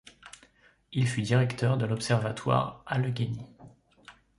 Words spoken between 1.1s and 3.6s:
directeur de l'observatoire Allegheny.